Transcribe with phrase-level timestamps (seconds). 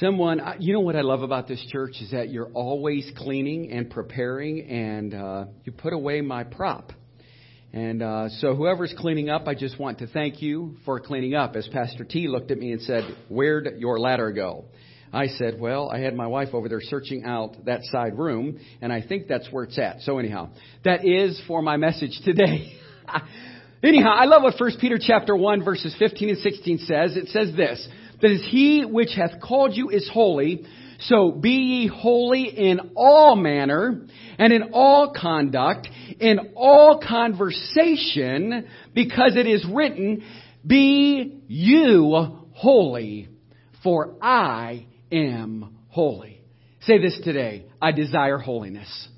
[0.00, 3.88] Someone, you know what I love about this church is that you're always cleaning and
[3.88, 6.92] preparing, and uh, you put away my prop.
[7.72, 11.56] And uh, so, whoever's cleaning up, I just want to thank you for cleaning up.
[11.56, 14.66] As Pastor T looked at me and said, Where'd your ladder go?
[15.14, 18.92] I said, Well, I had my wife over there searching out that side room, and
[18.92, 20.02] I think that's where it's at.
[20.02, 20.50] So, anyhow,
[20.84, 22.78] that is for my message today.
[23.82, 27.16] anyhow, I love what 1 Peter chapter 1, verses 15 and 16 says.
[27.16, 27.88] It says this
[28.20, 30.64] that is he which hath called you is holy.
[31.00, 34.06] So be ye holy in all manner
[34.38, 40.24] and in all conduct, in all conversation, because it is written,
[40.66, 43.28] be you holy,
[43.82, 46.40] for I am holy.
[46.80, 47.66] Say this today.
[47.80, 49.08] I desire holiness.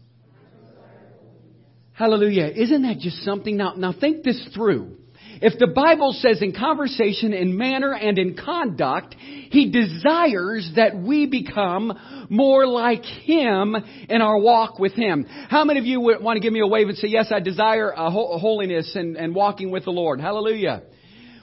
[1.93, 2.47] Hallelujah.
[2.47, 3.57] Isn't that just something?
[3.57, 4.97] Now, now think this through.
[5.41, 11.27] If the Bible says in conversation, in manner, and in conduct, He desires that we
[11.27, 13.77] become more like Him
[14.09, 15.27] in our walk with Him.
[15.49, 17.93] How many of you want to give me a wave and say, yes, I desire
[17.97, 20.21] holiness and, and walking with the Lord?
[20.21, 20.83] Hallelujah.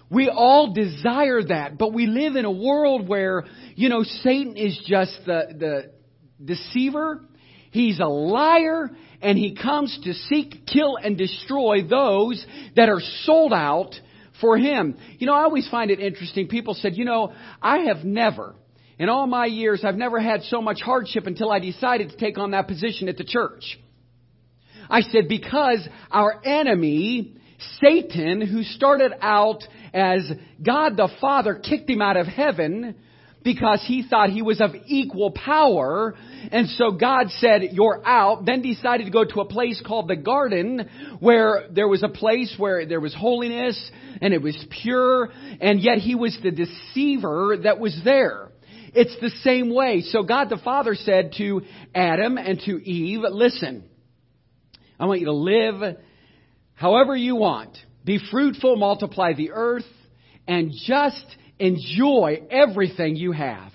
[0.09, 3.43] We all desire that, but we live in a world where,
[3.75, 5.91] you know, Satan is just the, the
[6.43, 7.21] deceiver.
[7.75, 8.89] He's a liar
[9.21, 12.45] and he comes to seek, kill, and destroy those
[12.77, 13.93] that are sold out
[14.39, 14.95] for him.
[15.19, 16.47] You know, I always find it interesting.
[16.47, 18.55] People said, you know, I have never,
[18.97, 22.37] in all my years, I've never had so much hardship until I decided to take
[22.37, 23.77] on that position at the church.
[24.89, 27.35] I said, because our enemy,
[27.81, 30.31] Satan, who started out as
[30.65, 32.95] God the Father kicked him out of heaven,
[33.45, 36.15] because he thought he was of equal power.
[36.51, 38.43] And so God said, you're out.
[38.43, 42.53] Then decided to go to a place called the garden where there was a place
[42.57, 43.79] where there was holiness
[44.19, 45.29] and it was pure.
[45.61, 48.49] And yet he was the deceiver that was there.
[48.95, 50.01] It's the same way.
[50.01, 51.61] So God the Father said to
[51.93, 53.83] Adam and to Eve, listen,
[54.99, 55.97] I want you to live
[56.73, 57.77] however you want.
[58.03, 59.85] Be fruitful, multiply the earth,
[60.47, 61.25] and just
[61.59, 63.71] Enjoy everything you have.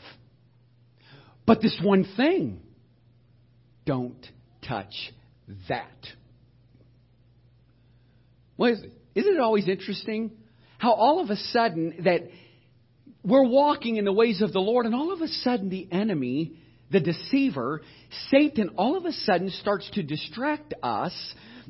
[1.47, 2.61] But this one thing,
[3.87, 4.25] don't
[4.67, 5.13] touch
[5.69, 6.07] that.
[8.57, 8.77] Well,
[9.15, 10.33] isn't it always interesting
[10.79, 12.23] how all of a sudden that
[13.23, 16.53] we're walking in the ways of the Lord, and all of a sudden the enemy,
[16.91, 17.83] the deceiver,
[18.31, 21.13] Satan, all of a sudden starts to distract us,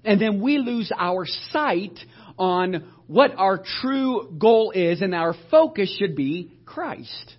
[0.05, 1.99] and then we lose our sight
[2.41, 7.35] on what our true goal is, and our focus should be Christ.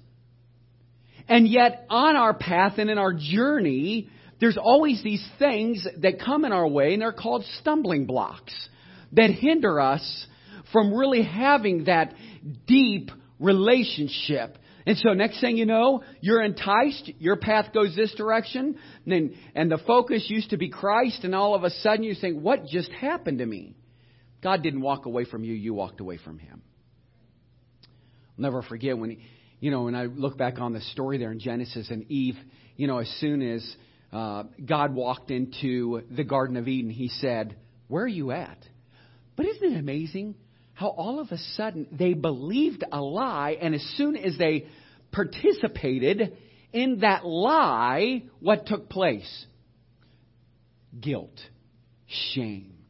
[1.28, 6.46] And yet, on our path and in our journey, there's always these things that come
[6.46, 8.54] in our way, and they're called stumbling blocks
[9.14, 10.28] that hinder us
[10.72, 12.14] from really having that
[12.68, 14.58] deep relationship.
[14.86, 19.72] And so next thing you know, you're enticed, your path goes this direction, and, and
[19.72, 22.92] the focus used to be Christ, and all of a sudden you think, what just
[22.92, 23.76] happened to me?
[24.42, 26.62] God didn't walk away from you, you walked away from him.
[27.84, 29.20] I'll never forget when, he,
[29.60, 32.36] you know, when I look back on the story there in Genesis and Eve,
[32.76, 33.76] you know, as soon as
[34.12, 37.56] uh, God walked into the Garden of Eden, he said,
[37.88, 38.58] Where are you at?
[39.36, 40.36] But isn't it amazing
[40.74, 44.66] how all of a sudden they believed a lie, and as soon as they
[45.12, 46.36] participated
[46.74, 49.46] in that lie, what took place?
[51.00, 51.40] Guilt,
[52.34, 52.81] shame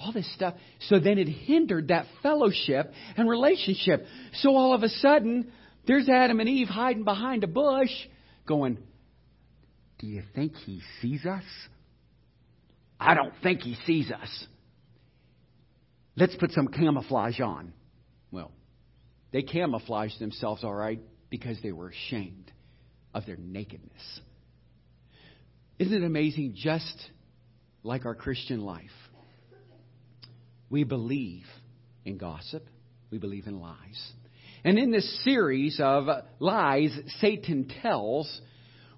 [0.00, 0.54] all this stuff.
[0.88, 4.06] So then it hindered that fellowship and relationship.
[4.34, 5.52] So all of a sudden,
[5.86, 7.90] there's Adam and Eve hiding behind a bush
[8.46, 8.78] going,
[9.98, 11.44] Do you think he sees us?
[12.98, 14.46] I don't think he sees us.
[16.16, 17.72] Let's put some camouflage on.
[18.30, 18.52] Well,
[19.32, 21.00] they camouflaged themselves all right
[21.30, 22.50] because they were ashamed
[23.14, 24.20] of their nakedness.
[25.78, 26.94] Isn't it amazing just
[27.82, 28.90] like our Christian life?
[30.70, 31.44] We believe
[32.04, 32.64] in gossip.
[33.10, 34.12] We believe in lies.
[34.64, 36.06] And in this series of
[36.38, 38.40] lies Satan tells,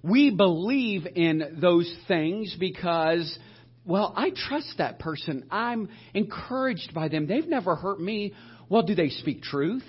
[0.03, 3.39] we believe in those things because,
[3.87, 5.47] well, I trust that person.
[5.51, 7.27] I'm encouraged by them.
[7.27, 8.35] They've never hurt me.
[8.69, 9.85] Well, do they speak truth?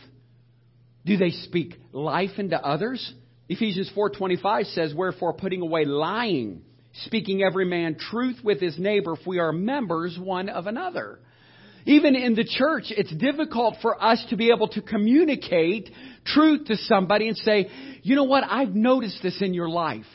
[1.06, 3.13] Do they speak life into others?
[3.50, 6.63] Ephesians 4:25 says, "Wherefore putting away lying,
[7.06, 11.19] speaking every man truth with his neighbor, if we are members one of another."
[11.85, 15.89] Even in the church, it's difficult for us to be able to communicate
[16.25, 17.69] truth to somebody and say,
[18.01, 20.06] you know what, I've noticed this in your life.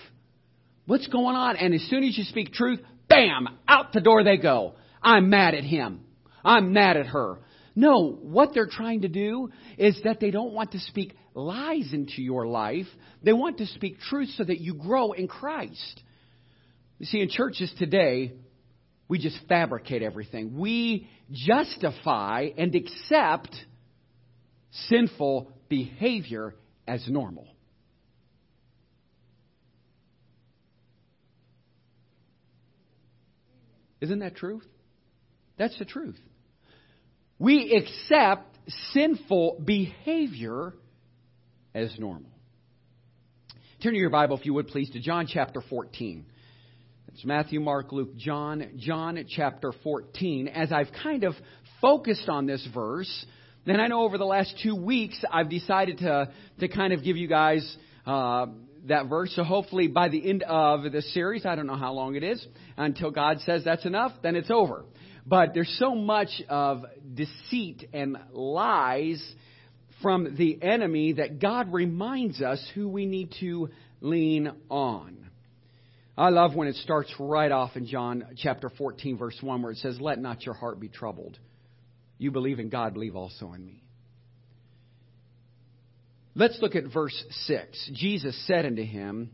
[0.87, 1.57] What's going on?
[1.57, 4.75] And as soon as you speak truth, bam, out the door they go.
[5.03, 6.01] I'm mad at him.
[6.45, 7.39] I'm mad at her.
[7.77, 12.23] No, what they're trying to do is that they don't want to speak lies into
[12.23, 12.87] your life.
[13.23, 16.03] They want to speak truth so that you grow in Christ.
[16.99, 18.33] You see, in churches today,
[19.09, 20.59] we just fabricate everything.
[20.59, 23.55] We justify and accept
[24.71, 26.55] sinful behavior
[26.87, 27.49] as normal.
[34.01, 34.65] Isn't that truth?
[35.57, 36.19] That's the truth.
[37.39, 38.57] We accept
[38.93, 40.75] sinful behavior
[41.75, 42.31] as normal.
[43.83, 46.27] Turn to your Bible, if you would please, to John chapter 14.
[47.19, 50.47] It's Matthew, Mark, Luke, John, John chapter 14.
[50.47, 51.35] As I've kind of
[51.81, 53.27] focused on this verse,
[53.67, 57.17] then I know over the last two weeks I've decided to, to kind of give
[57.17, 57.77] you guys
[58.07, 58.47] uh,
[58.87, 59.33] that verse.
[59.35, 62.47] So hopefully by the end of the series, I don't know how long it is,
[62.77, 64.85] until God says that's enough, then it's over.
[65.27, 66.85] But there's so much of
[67.15, 69.21] deceit and lies
[70.03, 73.71] from the enemy that God reminds us who we need to
[74.01, 75.28] lean on.
[76.19, 79.79] I love when it starts right off in John chapter 14, verse 1, where it
[79.79, 81.39] says, Let not your heart be troubled.
[82.19, 83.85] You believe in God, believe also in me.
[86.35, 87.15] Let's look at verse
[87.47, 87.91] 6.
[87.95, 89.31] Jesus said unto him,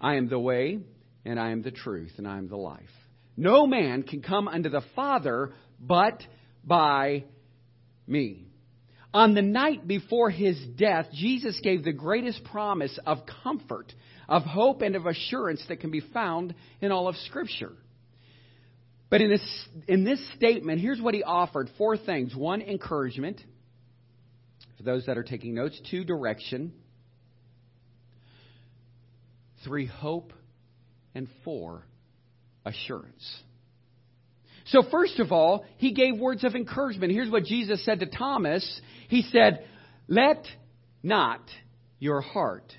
[0.00, 0.78] I am the way,
[1.26, 2.80] and I am the truth, and I am the life.
[3.36, 6.22] No man can come unto the Father but
[6.64, 7.24] by
[8.06, 8.46] me.
[9.12, 13.92] On the night before his death, Jesus gave the greatest promise of comfort,
[14.28, 17.72] of hope, and of assurance that can be found in all of Scripture.
[19.10, 23.40] But in this, in this statement, here's what he offered four things one, encouragement.
[24.78, 26.72] For those that are taking notes, two, direction.
[29.64, 30.32] Three, hope.
[31.14, 31.84] And four,
[32.64, 33.42] assurance.
[34.66, 37.12] So, first of all, he gave words of encouragement.
[37.12, 39.66] Here's what Jesus said to Thomas He said,
[40.08, 40.46] Let
[41.02, 41.42] not
[41.98, 42.72] your heart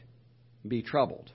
[0.68, 1.30] be troubled.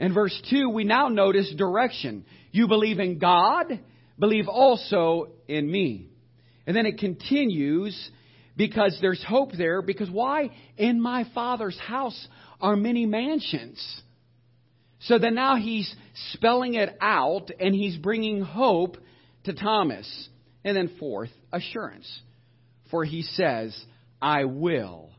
[0.00, 2.24] In verse 2, we now notice direction.
[2.52, 3.78] You believe in God,
[4.18, 6.08] believe also in me.
[6.66, 8.10] And then it continues
[8.56, 9.82] because there's hope there.
[9.82, 10.50] Because why?
[10.78, 12.28] In my Father's house
[12.62, 14.02] are many mansions.
[15.00, 15.94] So then now he's
[16.32, 18.96] spelling it out and he's bringing hope
[19.44, 20.28] to Thomas.
[20.64, 22.10] And then fourth, assurance.
[22.90, 23.78] For he says,
[24.20, 25.10] I will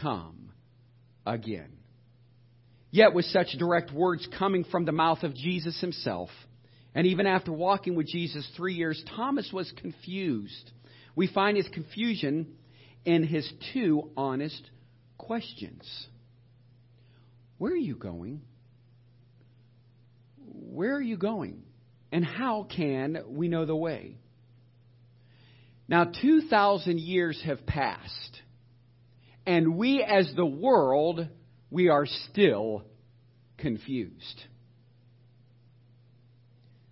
[0.00, 0.52] come
[1.26, 1.79] again.
[2.90, 6.28] Yet with such direct words coming from the mouth of Jesus himself,
[6.94, 10.72] and even after walking with Jesus three years, Thomas was confused.
[11.14, 12.54] We find his confusion
[13.04, 14.70] in his two honest
[15.18, 15.88] questions
[17.58, 18.42] Where are you going?
[20.38, 21.62] Where are you going?
[22.12, 24.16] And how can we know the way?
[25.88, 28.40] Now, 2,000 years have passed,
[29.44, 31.26] and we as the world,
[31.70, 32.84] we are still
[33.58, 34.42] confused.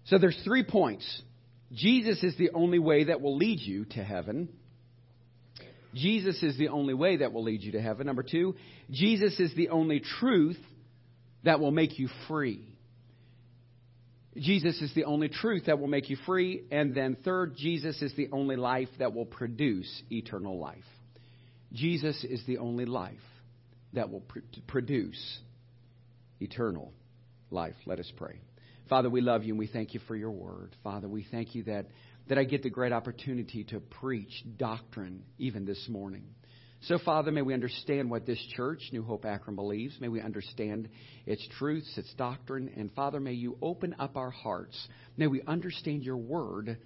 [0.07, 1.23] So there's three points.
[1.73, 4.49] Jesus is the only way that will lead you to heaven.
[5.95, 8.07] Jesus is the only way that will lead you to heaven.
[8.07, 8.55] Number two,
[8.91, 10.59] Jesus is the only truth
[11.45, 12.65] that will make you free.
[14.37, 16.63] Jesus is the only truth that will make you free.
[16.71, 20.85] And then, third, Jesus is the only life that will produce eternal life.
[21.73, 23.19] Jesus is the only life
[23.93, 25.39] that will pr- produce
[26.41, 26.93] eternal
[27.51, 27.75] life.
[27.87, 28.41] Let us pray.
[28.89, 30.75] Father, we love you and we thank you for your word.
[30.83, 31.87] Father, we thank you that
[32.29, 36.25] that I get the great opportunity to preach doctrine even this morning.
[36.83, 39.97] So, Father, may we understand what this church, New Hope Akron, believes.
[40.01, 40.89] May we understand
[41.27, 42.71] its truths, its doctrine.
[42.77, 44.77] And, Father, may you open up our hearts.
[45.17, 46.79] May we understand your word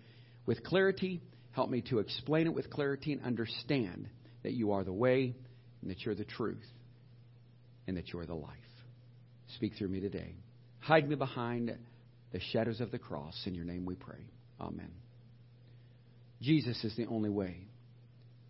[0.47, 1.21] with clarity.
[1.51, 4.09] Help me to explain it with clarity and understand
[4.45, 5.35] that you are the way
[5.83, 6.65] and that you're the truth
[7.87, 8.51] and that you're the life.
[9.57, 10.35] Speak through me today.
[10.81, 11.77] Hide me behind
[12.33, 13.41] the shadows of the cross.
[13.47, 14.25] In your name we pray.
[14.61, 14.91] Amen.
[16.41, 17.69] Jesus is the only way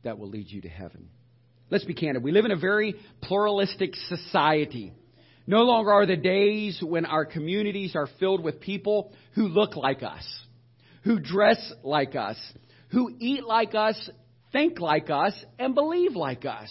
[0.04, 1.08] that will lead you to heaven.
[1.70, 2.22] Let's be candid.
[2.22, 4.92] We live in a very pluralistic society.
[5.46, 10.02] No longer are the days when our communities are filled with people who look like
[10.02, 10.24] us,
[11.02, 12.36] who dress like us,
[12.90, 14.10] who eat like us,
[14.52, 16.70] think like us, and believe like us.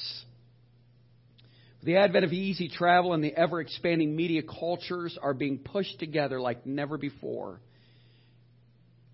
[1.84, 6.40] The advent of easy travel and the ever expanding media cultures are being pushed together
[6.40, 7.60] like never before.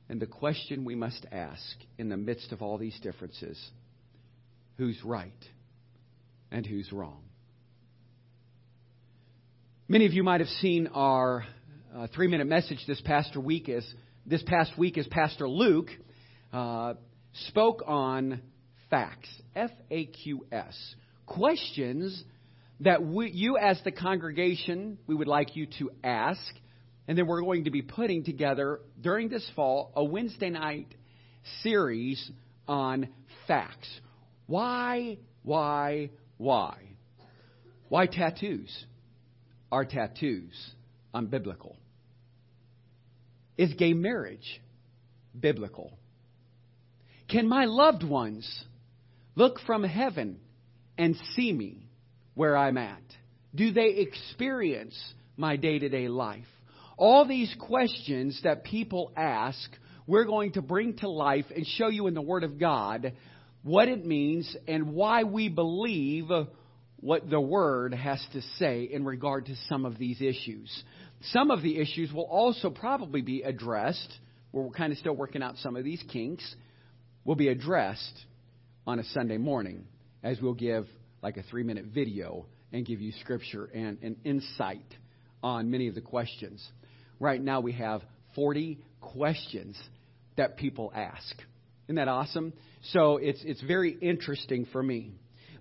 [0.09, 1.61] And the question we must ask
[1.97, 3.57] in the midst of all these differences
[4.77, 5.31] who's right
[6.51, 7.21] and who's wrong?
[9.87, 11.45] Many of you might have seen our
[11.95, 13.85] uh, three minute message this past week as
[14.25, 15.89] this past week as Pastor Luke
[16.51, 16.95] uh,
[17.47, 18.41] spoke on
[18.89, 20.95] facts, F A Q S,
[21.25, 22.23] questions
[22.81, 26.41] that we, you, as the congregation, we would like you to ask.
[27.07, 30.93] And then we're going to be putting together during this fall a Wednesday night
[31.63, 32.31] series
[32.67, 33.07] on
[33.47, 33.87] facts.
[34.45, 36.77] Why, why, why?
[37.89, 38.85] Why tattoos?
[39.71, 40.53] Are tattoos
[41.13, 41.75] unbiblical?
[43.57, 44.61] Is gay marriage
[45.37, 45.97] biblical?
[47.27, 48.65] Can my loved ones
[49.35, 50.39] look from heaven
[50.97, 51.86] and see me
[52.37, 53.01] where I'm at?
[53.55, 54.95] Do they experience
[55.35, 56.45] my day to day life?
[56.95, 59.59] All these questions that people ask,
[60.05, 63.13] we're going to bring to life and show you in the Word of God
[63.63, 66.29] what it means and why we believe
[66.97, 70.71] what the Word has to say in regard to some of these issues.
[71.31, 74.13] Some of the issues will also probably be addressed.
[74.51, 76.55] We're kind of still working out some of these kinks.
[77.25, 78.25] Will be addressed
[78.85, 79.85] on a Sunday morning
[80.23, 80.85] as we'll give
[81.27, 84.95] like a three minute video and give you scripture and an insight
[85.43, 86.65] on many of the questions.
[87.19, 88.01] Right now we have
[88.33, 89.77] 40 questions
[90.37, 91.35] that people ask.
[91.87, 92.53] Isn't that awesome?
[92.93, 95.15] So it's, it's very interesting for me.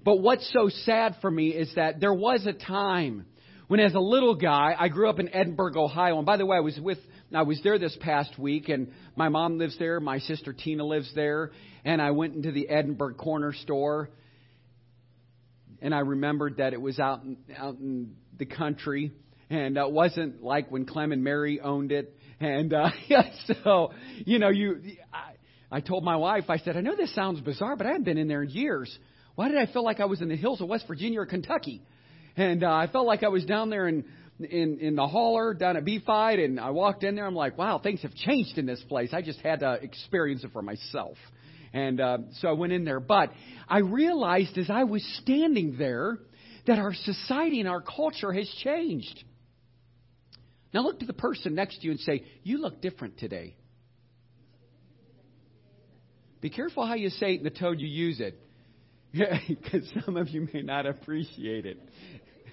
[0.04, 3.26] But what's so sad for me is that there was a time
[3.66, 6.18] when as a little guy, I grew up in Edinburg, Ohio.
[6.18, 6.98] And by the way, I was with,
[7.34, 9.98] I was there this past week and my mom lives there.
[9.98, 11.50] My sister Tina lives there.
[11.84, 14.10] And I went into the Edinburg corner store
[15.80, 19.12] and I remembered that it was out in, out in the country
[19.50, 22.16] and it wasn't like when Clem and Mary owned it.
[22.40, 22.90] And uh,
[23.64, 23.92] so,
[24.24, 24.80] you know, you,
[25.12, 25.32] I,
[25.70, 28.18] I told my wife, I said, I know this sounds bizarre, but I haven't been
[28.18, 28.96] in there in years.
[29.34, 31.82] Why did I feel like I was in the hills of West Virginia or Kentucky?
[32.36, 34.04] And uh, I felt like I was down there in
[34.38, 37.26] in in the hauler down at B Fight, and I walked in there.
[37.26, 39.10] I'm like, wow, things have changed in this place.
[39.12, 41.16] I just had to experience it for myself.
[41.76, 43.00] And uh, so I went in there.
[43.00, 43.32] But
[43.68, 46.18] I realized as I was standing there
[46.66, 49.24] that our society and our culture has changed.
[50.72, 53.56] Now look to the person next to you and say, You look different today.
[56.40, 58.40] Be careful how you say it and the tone you use it
[59.12, 61.78] because some of you may not appreciate it.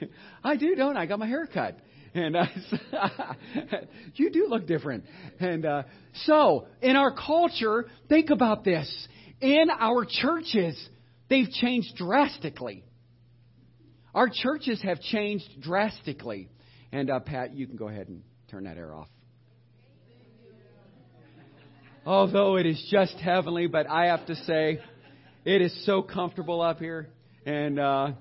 [0.44, 1.03] I do, don't I?
[1.03, 1.77] I got my hair cut.
[2.15, 2.46] And uh,
[4.15, 5.05] you do look different.
[5.39, 5.84] And uh,
[6.25, 9.08] so, in our culture, think about this.
[9.41, 10.77] In our churches,
[11.29, 12.84] they've changed drastically.
[14.13, 16.50] Our churches have changed drastically.
[16.91, 19.08] And uh, Pat, you can go ahead and turn that air off.
[22.05, 24.79] Although it is just heavenly, but I have to say,
[25.46, 27.10] it is so comfortable up here.
[27.46, 28.12] And uh,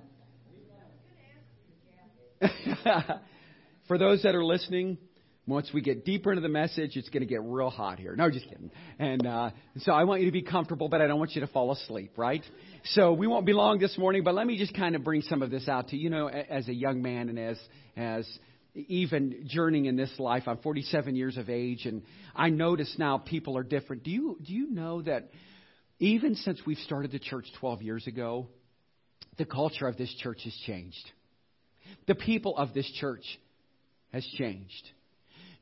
[3.88, 4.98] for those that are listening,
[5.46, 8.14] once we get deeper into the message, it's going to get real hot here.
[8.14, 8.70] No, just kidding.
[8.98, 11.48] And uh, so I want you to be comfortable, but I don't want you to
[11.48, 12.42] fall asleep, right?
[12.84, 15.42] So we won't be long this morning, but let me just kind of bring some
[15.42, 16.04] of this out to you.
[16.04, 17.58] You know, as a young man and as
[17.96, 18.28] as
[18.74, 22.02] even journeying in this life, I'm 47 years of age, and
[22.34, 24.04] I notice now people are different.
[24.04, 25.30] Do you do you know that?
[26.02, 28.48] even since we've started the church 12 years ago,
[29.38, 31.10] the culture of this church has changed.
[32.08, 33.22] The people of this church
[34.12, 34.90] has changed.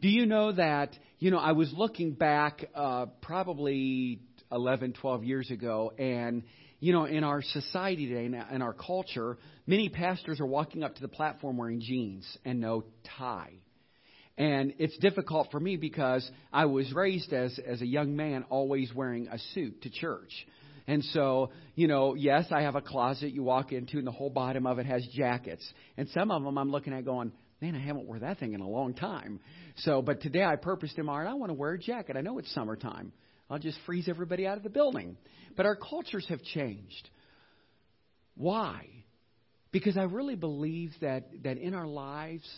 [0.01, 5.51] Do you know that, you know, I was looking back uh, probably 11, 12 years
[5.51, 6.43] ago, and,
[6.81, 11.03] you know, in our society today, in our culture, many pastors are walking up to
[11.03, 12.85] the platform wearing jeans and no
[13.19, 13.53] tie.
[14.39, 18.91] And it's difficult for me because I was raised as, as a young man always
[18.95, 20.33] wearing a suit to church.
[20.87, 24.31] And so, you know, yes, I have a closet you walk into, and the whole
[24.31, 25.65] bottom of it has jackets.
[25.99, 28.61] And some of them I'm looking at going, man, I haven't worn that thing in
[28.61, 29.41] a long time.
[29.79, 32.17] So, but today I purposed in my heart, I want to wear a jacket.
[32.17, 33.13] I know it's summertime.
[33.49, 35.17] I'll just freeze everybody out of the building.
[35.57, 37.11] But our cultures have changed.
[38.37, 38.87] Why?
[39.73, 42.49] Because I really believe that, that in our lives,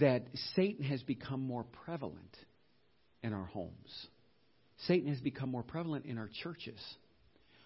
[0.00, 0.24] that
[0.56, 2.36] Satan has become more prevalent
[3.22, 4.06] in our homes.
[4.86, 6.80] Satan has become more prevalent in our churches.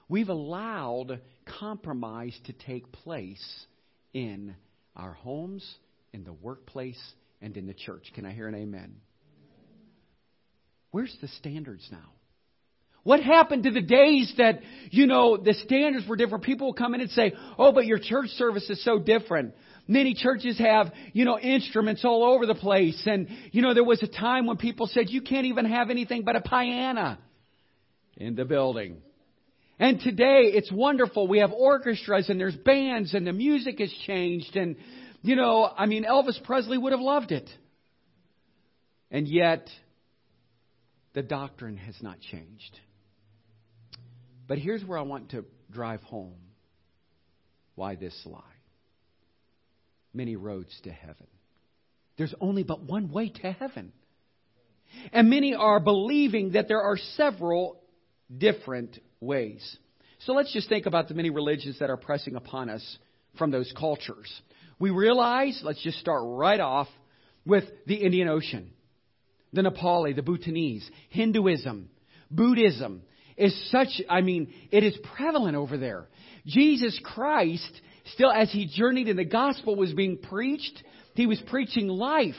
[0.09, 1.21] We've allowed
[1.59, 3.67] compromise to take place
[4.13, 4.55] in
[4.97, 5.67] our homes,
[6.12, 7.00] in the workplace,
[7.41, 8.11] and in the church.
[8.15, 8.97] Can I hear an amen?
[10.91, 12.12] Where's the standards now?
[13.05, 14.61] What happened to the days that,
[14.91, 16.45] you know, the standards were different?
[16.45, 19.55] People will come in and say, oh, but your church service is so different.
[19.87, 23.00] Many churches have, you know, instruments all over the place.
[23.07, 26.23] And, you know, there was a time when people said, you can't even have anything
[26.25, 27.19] but a piano
[28.17, 28.99] in the building.
[29.79, 31.29] And today it's wonderful.
[31.29, 34.57] We have orchestras and there's bands and the music has changed.
[34.57, 34.77] And,
[35.23, 37.49] you know, I mean, Elvis Presley would have loved it.
[39.11, 39.69] And yet,
[41.15, 42.79] the doctrine has not changed.
[44.47, 46.35] But here's where I want to drive home
[47.75, 48.43] why this lie.
[50.13, 51.27] Many roads to heaven.
[52.17, 53.93] There's only but one way to heaven.
[55.13, 57.81] And many are believing that there are several
[58.37, 59.77] different ways.
[60.21, 62.99] So let's just think about the many religions that are pressing upon us
[63.37, 64.29] from those cultures.
[64.79, 66.89] We realize, let's just start right off
[67.45, 68.71] with the Indian Ocean,
[69.53, 71.89] the Nepali, the Bhutanese, Hinduism,
[72.31, 73.03] Buddhism
[73.37, 76.09] is such, I mean, it is prevalent over there.
[76.47, 77.71] Jesus Christ,
[78.13, 80.83] still as he journeyed and the gospel was being preached,
[81.15, 82.35] he was preaching life.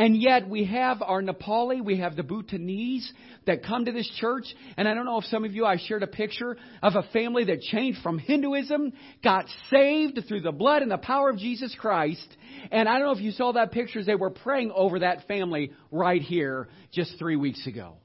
[0.00, 3.12] And yet we have our Nepali, we have the Bhutanese
[3.44, 4.46] that come to this church.
[4.78, 7.44] And I don't know if some of you, I shared a picture of a family
[7.44, 12.26] that changed from Hinduism, got saved through the blood and the power of Jesus Christ.
[12.72, 15.72] And I don't know if you saw that picture, they were praying over that family
[15.90, 17.98] right here just three weeks ago.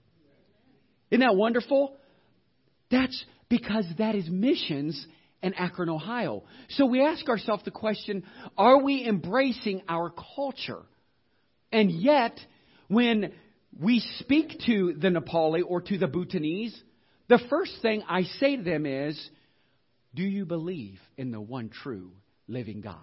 [1.11, 1.95] Isn't that wonderful?
[2.91, 5.07] That's because that is missions
[5.41, 6.43] in Akron, Ohio.
[6.71, 8.25] So we ask ourselves the question
[8.57, 10.81] are we embracing our culture?
[11.75, 12.39] And yet,
[12.87, 13.33] when
[13.77, 16.73] we speak to the Nepali or to the Bhutanese,
[17.27, 19.29] the first thing I say to them is,
[20.13, 22.13] Do you believe in the one true
[22.47, 22.95] living God?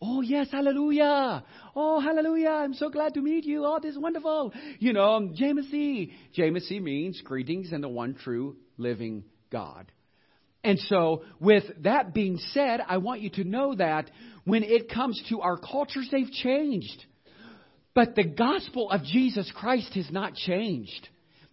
[0.00, 1.42] Oh, yes, hallelujah.
[1.74, 2.50] Oh, hallelujah.
[2.50, 3.64] I'm so glad to meet you.
[3.66, 4.52] Oh, this is wonderful.
[4.78, 6.12] You know, um, Jaimasih.
[6.38, 9.90] Jaimasih means greetings and the one true living God.
[10.62, 14.12] And so, with that being said, I want you to know that
[14.44, 17.04] when it comes to our cultures, they've changed.
[17.94, 21.08] But the gospel of Jesus Christ has not changed.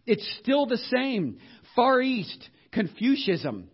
[0.06, 1.38] It's still the same.
[1.76, 3.70] Far East, Confucianism,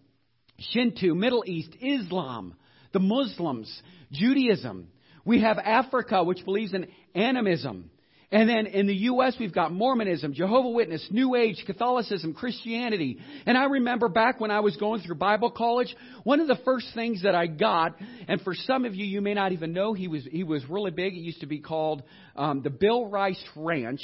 [0.60, 2.56] Shinto, Middle East, Islam,
[2.92, 3.82] the Muslims,
[4.12, 4.90] Judaism.
[5.24, 7.90] We have Africa, which believes in animism.
[8.30, 13.20] And then in the U.S., we've got Mormonism, Jehovah Witness, New Age, Catholicism, Christianity.
[13.46, 16.88] And I remember back when I was going through Bible college, one of the first
[16.94, 17.96] things that I got,
[18.28, 20.92] and for some of you, you may not even know, he was he was really
[20.92, 21.14] big.
[21.14, 22.04] It used to be called
[22.36, 24.02] um, the Bill Rice Ranch,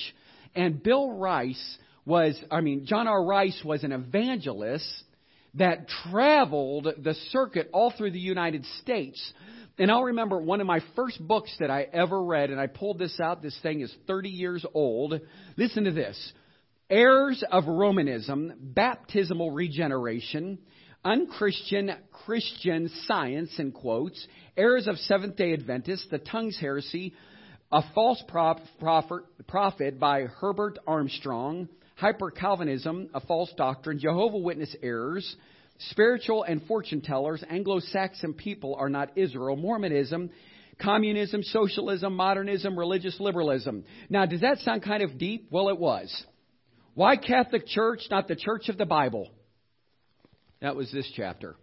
[0.56, 3.26] and Bill Rice was, I mean, John R.
[3.26, 4.90] Rice was an evangelist
[5.56, 9.34] that traveled the circuit all through the United States
[9.78, 13.00] and I'll remember one of my first books that I ever read, and I pulled
[13.00, 13.42] this out.
[13.42, 15.20] This thing is 30 years old.
[15.58, 16.34] Listen to this
[16.90, 20.60] Errors of Romanism, Baptismal Regeneration,
[21.04, 27.14] Unchristian Christian Science, in quotes, Errors of Seventh day Adventists, The Tongues Heresy,
[27.72, 35.36] A False Prophet by Herbert Armstrong, Hyper Calvinism, A False Doctrine, Jehovah Witness Errors,
[35.90, 39.56] Spiritual and fortune tellers, Anglo Saxon people are not Israel.
[39.56, 40.30] Mormonism,
[40.82, 43.84] communism, socialism, modernism, religious liberalism.
[44.10, 45.48] Now, does that sound kind of deep?
[45.52, 46.26] Well, it was.
[46.94, 49.30] Why Catholic Church, not the Church of the Bible?
[50.62, 51.56] That was this chapter.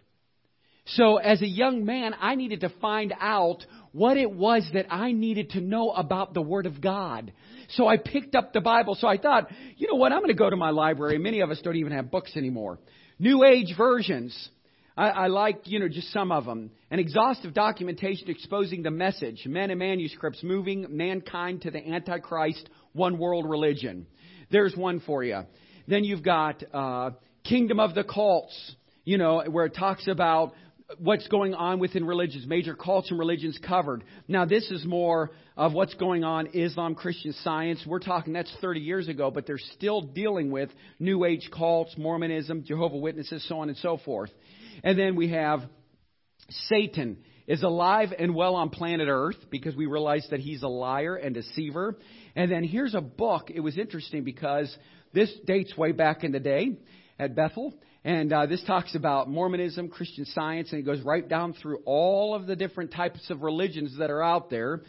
[0.85, 5.11] So, as a young man, I needed to find out what it was that I
[5.11, 7.31] needed to know about the Word of God.
[7.69, 8.95] So I picked up the Bible.
[8.95, 11.17] So I thought, you know what, I'm going to go to my library.
[11.17, 12.79] Many of us don't even have books anymore.
[13.21, 14.49] New Age versions.
[14.97, 16.71] I, I like, you know, just some of them.
[16.89, 23.19] An exhaustive documentation exposing the message, men and manuscripts moving mankind to the Antichrist one
[23.19, 24.07] world religion.
[24.49, 25.41] There's one for you.
[25.87, 27.11] Then you've got uh,
[27.43, 30.53] Kingdom of the Cults, you know, where it talks about
[30.97, 34.03] what's going on within religions, major cults and religions covered.
[34.27, 35.29] Now, this is more
[35.61, 37.83] of what's going on Islam, Christian science.
[37.85, 42.63] We're talking that's 30 years ago, but they're still dealing with New Age cults, Mormonism,
[42.63, 44.31] Jehovah Witnesses, so on and so forth.
[44.83, 45.59] And then we have
[46.49, 51.15] Satan is alive and well on planet Earth because we realize that he's a liar
[51.15, 51.95] and deceiver.
[52.35, 53.51] And then here's a book.
[53.53, 54.75] It was interesting because
[55.13, 56.79] this dates way back in the day
[57.19, 57.75] at Bethel.
[58.03, 62.33] And uh, this talks about Mormonism, Christian science, and it goes right down through all
[62.33, 64.81] of the different types of religions that are out there.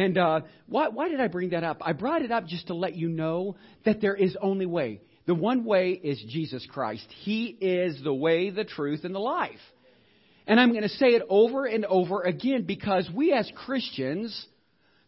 [0.00, 1.82] And uh, why, why did I bring that up?
[1.82, 5.02] I brought it up just to let you know that there is only way.
[5.26, 7.06] The one way is Jesus Christ.
[7.22, 9.60] He is the way, the truth, and the life.
[10.46, 14.46] And I'm going to say it over and over again because we as Christians,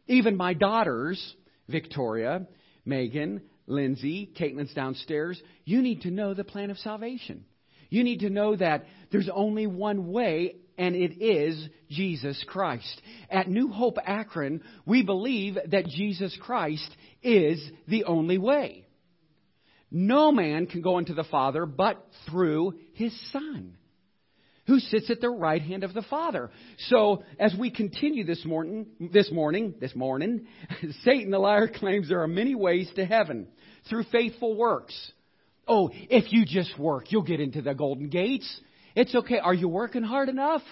[0.08, 1.34] even my daughters,
[1.70, 2.46] Victoria,
[2.84, 7.46] Megan, Lindsay, Caitlin's downstairs, you need to know the plan of salvation.
[7.88, 13.00] You need to know that there's only one way, and it is Jesus Christ.
[13.30, 16.90] At New Hope Akron, we believe that Jesus Christ
[17.22, 18.86] is the only way.
[19.90, 23.76] No man can go into the Father but through his Son,
[24.66, 26.50] who sits at the right hand of the Father.
[26.88, 30.46] So, as we continue this morning, this morning, this morning,
[31.04, 33.48] Satan the liar claims there are many ways to heaven
[33.88, 35.12] through faithful works
[35.66, 38.60] Oh, if you just work, you'll get into the golden gates.
[38.94, 39.38] It's okay.
[39.38, 40.62] Are you working hard enough?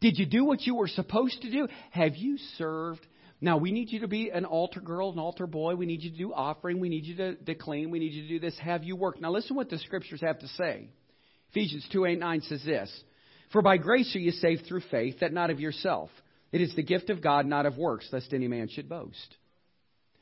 [0.00, 1.68] Did you do what you were supposed to do?
[1.90, 3.06] Have you served?
[3.40, 5.74] Now, we need you to be an altar girl, an altar boy.
[5.74, 6.78] We need you to do offering.
[6.78, 7.90] We need you to, clean.
[7.90, 8.56] We need you to do this.
[8.60, 9.20] Have you worked?
[9.20, 10.88] Now, listen what the scriptures have to say.
[11.50, 13.02] Ephesians 2 8 9 says this
[13.52, 16.10] For by grace are you saved through faith, that not of yourself.
[16.52, 19.36] It is the gift of God, not of works, lest any man should boast.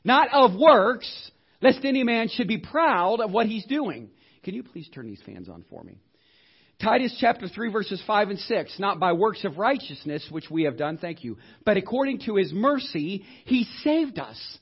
[0.05, 4.11] Not of works, lest any man should be proud of what he's doing.
[4.45, 6.01] Can you please turn these fans on for me?
[6.83, 8.79] Titus chapter 3 verses 5 and 6.
[8.79, 12.53] Not by works of righteousness, which we have done, thank you, but according to his
[12.53, 14.59] mercy, he saved us.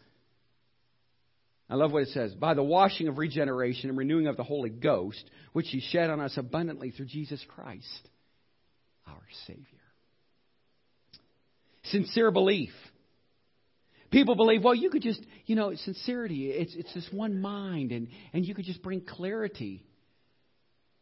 [1.70, 2.35] I love what it says.
[2.35, 6.18] By the washing of regeneration and renewing of the Holy Ghost, which he shed on
[6.18, 8.09] us abundantly through Jesus Christ,
[9.07, 9.64] our Savior.
[11.85, 12.72] Sincere belief.
[14.11, 18.09] People believe, well, you could just, you know, sincerity, it's, it's this one mind, and,
[18.33, 19.85] and you could just bring clarity.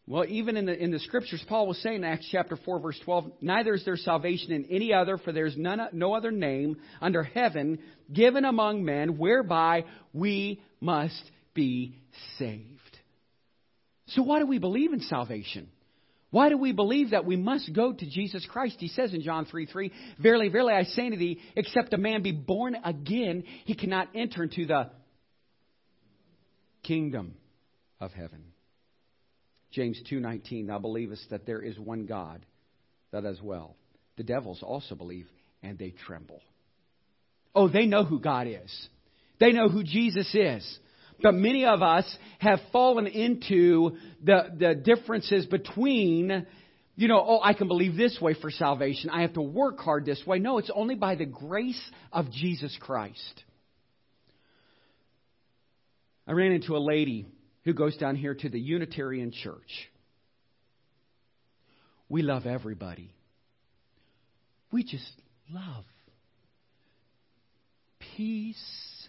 [0.08, 3.00] Well, even in the, in the scriptures, Paul was saying in Acts chapter 4, verse
[3.04, 6.76] 12, neither is there salvation in any other, for there is none, no other name
[7.02, 7.80] under heaven
[8.12, 11.22] given among men whereby we must
[11.54, 11.98] be
[12.38, 12.78] saved.
[14.08, 15.68] So why do we believe in salvation?
[16.30, 18.76] Why do we believe that we must go to Jesus Christ?
[18.78, 19.90] He says in John 3 3,
[20.20, 24.44] Verily, verily, I say unto thee, except a man be born again, he cannot enter
[24.44, 24.90] into the
[26.84, 27.34] kingdom
[28.00, 28.44] of heaven.
[29.76, 32.44] James 2:19 Thou believest that there is one God
[33.12, 33.76] that as well
[34.16, 35.28] the devils also believe
[35.62, 36.40] and they tremble.
[37.54, 38.88] Oh, they know who God is.
[39.38, 40.78] They know who Jesus is.
[41.22, 42.04] But many of us
[42.38, 46.46] have fallen into the, the differences between,
[46.94, 49.10] you know, oh, I can believe this way for salvation.
[49.10, 50.38] I have to work hard this way.
[50.38, 51.80] No, it's only by the grace
[52.12, 53.44] of Jesus Christ.
[56.26, 57.26] I ran into a lady
[57.66, 59.90] who goes down here to the Unitarian Church.
[62.08, 63.12] We love everybody.
[64.70, 65.10] We just
[65.50, 65.84] love
[68.16, 69.08] peace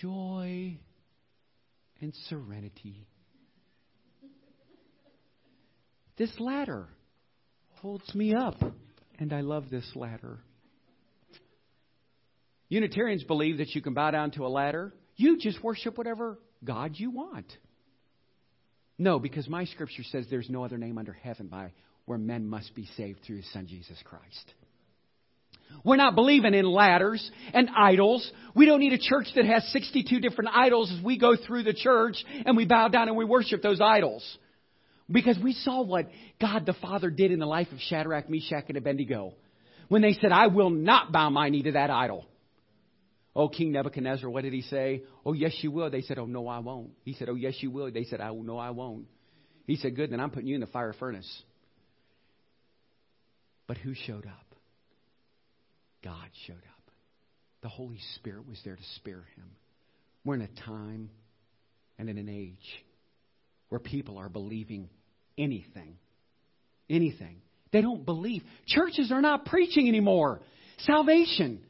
[0.00, 0.76] joy
[2.00, 3.06] and serenity.
[6.18, 6.88] This ladder
[7.74, 8.56] holds me up,
[9.20, 10.40] and I love this ladder.
[12.68, 14.92] Unitarians believe that you can bow down to a ladder.
[15.14, 17.46] You just worship whatever God you want.
[18.98, 21.72] No, because my scripture says there's no other name under heaven by
[22.06, 24.54] where men must be saved through his son Jesus Christ.
[25.84, 28.30] We're not believing in ladders and idols.
[28.54, 31.72] We don't need a church that has 62 different idols as we go through the
[31.72, 34.38] church and we bow down and we worship those idols.
[35.10, 36.08] Because we saw what
[36.40, 39.34] God the Father did in the life of Shadrach, Meshach, and Abednego.
[39.88, 42.26] When they said, I will not bow my knee to that idol.
[43.34, 45.02] Oh, King Nebuchadnezzar, what did he say?
[45.24, 45.90] Oh, yes, you will.
[45.90, 46.90] They said, Oh, no, I won't.
[47.04, 47.90] He said, Oh, yes, you will.
[47.90, 49.06] They said, Oh, no, I won't.
[49.66, 51.42] He said, Good, then I'm putting you in the fire furnace.
[53.66, 54.54] But who showed up?
[56.04, 56.90] God showed up.
[57.62, 59.52] The Holy Spirit was there to spare him.
[60.24, 61.10] We're in a time
[61.98, 62.84] and in an age
[63.68, 64.90] where people are believing
[65.38, 65.96] anything.
[66.90, 67.40] Anything.
[67.72, 68.42] They don't believe.
[68.66, 70.42] Churches are not preaching anymore.
[70.80, 71.62] Salvation.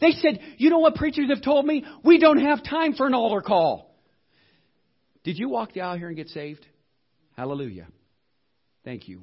[0.00, 1.84] They said, you know what preachers have told me?
[2.04, 3.94] We don't have time for an altar call.
[5.24, 6.64] Did you walk the aisle here and get saved?
[7.36, 7.86] Hallelujah.
[8.84, 9.22] Thank you.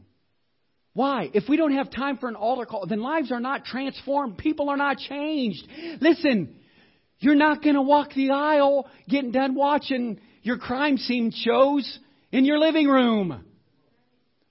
[0.93, 1.29] Why?
[1.33, 4.37] If we don't have time for an altar call, then lives are not transformed.
[4.37, 5.67] People are not changed.
[6.01, 6.55] Listen,
[7.19, 11.99] you're not going to walk the aisle getting done watching your crime scene shows
[12.31, 13.43] in your living room.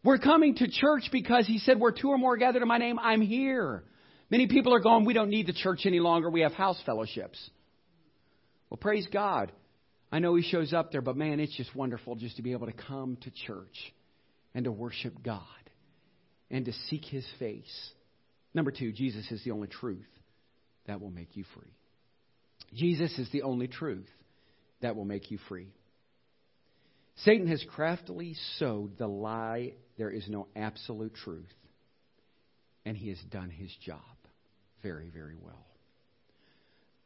[0.03, 2.99] We're coming to church because he said, Where two or more gathered in my name,
[2.99, 3.85] I'm here.
[4.33, 6.31] Many people are going, We don't need the church any longer.
[6.31, 7.39] We have house fellowships.
[8.71, 9.53] Well, praise God.
[10.11, 12.67] I know he shows up there, but man, it's just wonderful just to be able
[12.67, 13.93] to come to church
[14.55, 15.43] and to worship God
[16.51, 17.91] and to seek his face.
[18.55, 20.09] Number two, Jesus is the only truth
[20.87, 21.75] that will make you free.
[22.73, 24.09] Jesus is the only truth
[24.81, 25.75] that will make you free.
[27.17, 31.53] Satan has craftily sowed the lie there is no absolute truth,
[32.87, 34.01] and he has done his job
[34.83, 35.67] very, very well.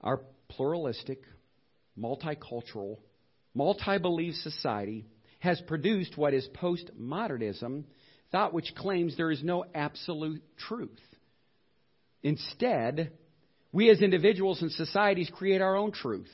[0.01, 1.23] Our pluralistic,
[1.99, 2.99] multicultural,
[3.55, 5.07] multi belief society
[5.41, 7.85] has produced what is postmodernism
[8.33, 11.01] thought which claims there is no absolute truth.
[12.23, 13.13] Instead,
[13.73, 16.31] we as individuals and societies create our own truth.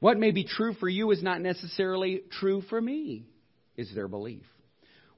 [0.00, 3.26] What may be true for you is not necessarily true for me,
[3.76, 4.42] is their belief.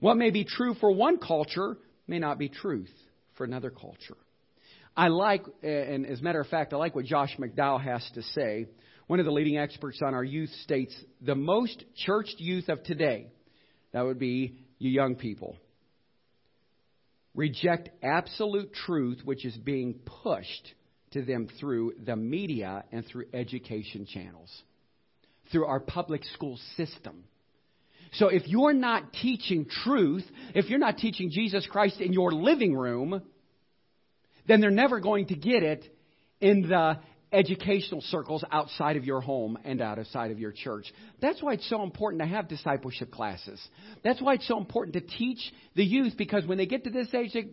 [0.01, 2.92] What may be true for one culture may not be truth
[3.37, 4.16] for another culture.
[4.98, 8.22] I like, and as a matter of fact, I like what Josh McDowell has to
[8.22, 8.66] say
[9.06, 13.28] One of the leading experts on our youth states the most churched youth of today,
[13.92, 15.56] that would be you young people,
[17.34, 20.74] reject absolute truth which is being pushed
[21.12, 24.50] to them through the media and through education channels,
[25.52, 27.22] through our public school system.
[28.14, 32.74] So if you're not teaching truth, if you're not teaching Jesus Christ in your living
[32.74, 33.22] room,
[34.48, 35.84] then they're never going to get it
[36.40, 36.98] in the
[37.32, 40.92] educational circles outside of your home and outside of your church.
[41.20, 43.61] That's why it's so important to have discipleship classes.
[44.02, 45.38] That's why it's so important to teach
[45.76, 47.48] the youth because when they get to this age, they,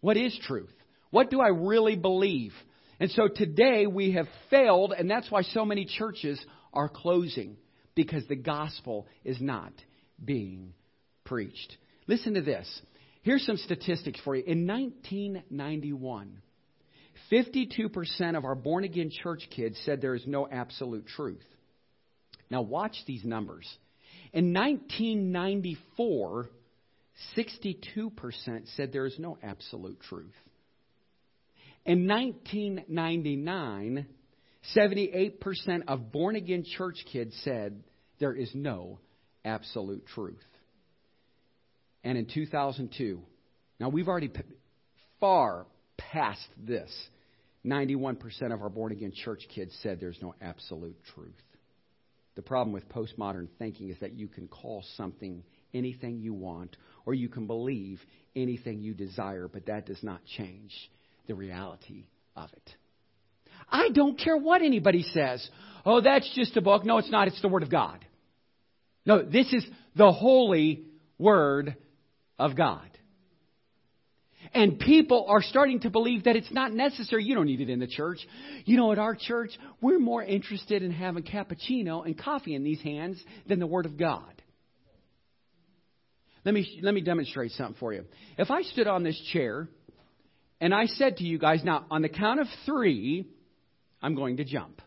[0.00, 0.72] what is truth?
[1.10, 2.52] What do I really believe?
[3.00, 7.56] And so today we have failed, and that's why so many churches are closing
[7.94, 9.72] because the gospel is not
[10.22, 10.74] being
[11.24, 11.76] preached.
[12.06, 12.82] Listen to this.
[13.22, 14.44] Here's some statistics for you.
[14.46, 16.40] In 1991,
[17.30, 21.44] 52% of our born again church kids said there is no absolute truth.
[22.50, 23.68] Now, watch these numbers.
[24.32, 26.48] In 1994,
[27.36, 30.34] 62% said there is no absolute truth.
[31.84, 34.06] In 1999,
[34.76, 37.82] 78% of born again church kids said
[38.18, 38.98] there is no
[39.44, 40.44] absolute truth.
[42.04, 43.20] And in 2002,
[43.80, 44.30] now we've already
[45.20, 46.90] far past this.
[47.64, 51.34] 91% of our born again church kids said there's no absolute truth.
[52.36, 55.42] The problem with postmodern thinking is that you can call something
[55.74, 58.00] anything you want or you can believe
[58.36, 60.72] anything you desire, but that does not change
[61.26, 62.06] the reality
[62.36, 62.74] of it.
[63.70, 65.46] I don't care what anybody says.
[65.84, 66.84] Oh, that's just a book.
[66.84, 67.28] No, it's not.
[67.28, 68.04] It's the Word of God.
[69.04, 70.84] No, this is the holy
[71.18, 71.76] Word
[72.38, 72.88] of God.
[74.54, 77.24] And people are starting to believe that it's not necessary.
[77.24, 78.18] You don't need it in the church.
[78.64, 82.80] You know, at our church, we're more interested in having cappuccino and coffee in these
[82.80, 84.42] hands than the Word of God.
[86.44, 88.04] Let me, let me demonstrate something for you.
[88.38, 89.68] If I stood on this chair
[90.60, 93.28] and I said to you guys, now, on the count of three,
[94.00, 94.80] I'm going to jump.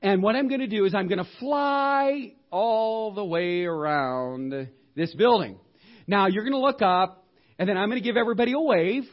[0.00, 4.68] And what I'm going to do is I'm going to fly all the way around
[4.94, 5.58] this building.
[6.06, 7.24] Now, you're going to look up,
[7.58, 9.04] and then I'm going to give everybody a wave,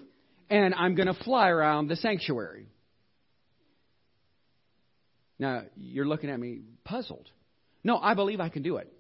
[0.50, 2.68] and I'm going to fly around the sanctuary.
[5.40, 7.30] Now, you're looking at me puzzled.
[7.84, 8.92] No, I believe I can do it.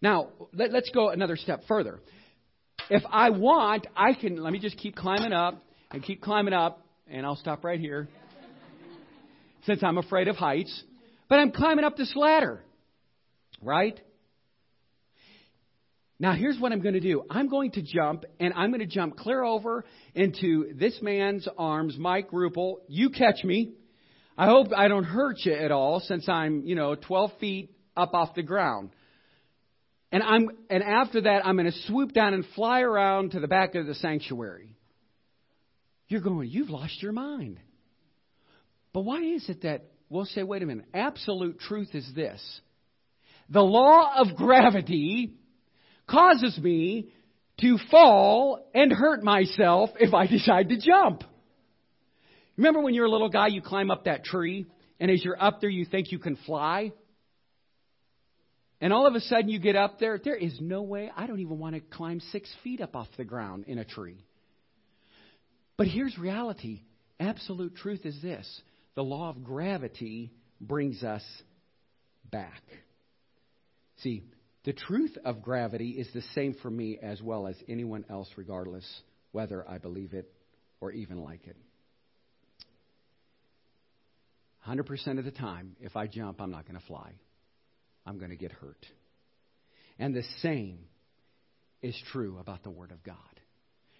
[0.00, 2.00] Now, let, us go another step further.
[2.90, 6.84] If I want, I can, let me just keep climbing up and keep climbing up,
[7.06, 8.08] and I'll stop right here
[9.64, 10.82] since I'm afraid of heights.
[11.28, 12.60] But I'm climbing up this ladder,
[13.62, 13.98] right?
[16.22, 18.86] Now, here's what I'm going to do I'm going to jump, and I'm going to
[18.86, 22.76] jump clear over into this man's arms, Mike Rupel.
[22.86, 23.72] You catch me.
[24.38, 28.14] I hope I don't hurt you at all since I'm, you know, 12 feet up
[28.14, 28.90] off the ground.
[30.12, 33.48] And I'm and after that I'm going to swoop down and fly around to the
[33.48, 34.76] back of the sanctuary.
[36.06, 37.58] You're going, you've lost your mind.
[38.92, 42.40] But why is it that we'll say, wait a minute, absolute truth is this.
[43.48, 45.32] The law of gravity
[46.12, 47.08] causes me
[47.60, 51.24] to fall and hurt myself if I decide to jump.
[52.56, 54.66] Remember when you're a little guy, you climb up that tree,
[55.00, 56.92] and as you're up there, you think you can fly?
[58.80, 61.40] And all of a sudden you get up there, there is no way, I don't
[61.40, 64.24] even want to climb six feet up off the ground in a tree.
[65.76, 66.82] But here's reality
[67.18, 68.62] absolute truth is this
[68.94, 71.22] the law of gravity brings us
[72.30, 72.60] back.
[73.98, 74.24] See,
[74.64, 78.84] the truth of gravity is the same for me as well as anyone else, regardless
[79.32, 80.32] whether I believe it
[80.80, 81.56] or even like it.
[84.66, 87.12] 100% of the time, if I jump, I'm not going to fly.
[88.06, 88.86] I'm going to get hurt.
[89.98, 90.78] And the same
[91.82, 93.16] is true about the Word of God.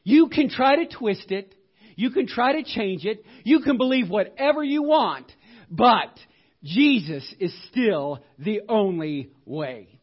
[0.05, 1.55] You can try to twist it,
[1.96, 5.31] you can try to change it, you can believe whatever you want,
[5.70, 6.16] but
[6.62, 10.01] Jesus is still the only way.